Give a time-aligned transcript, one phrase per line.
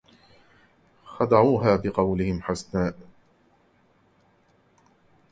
[1.05, 2.93] خدعوها بقولهم حسناء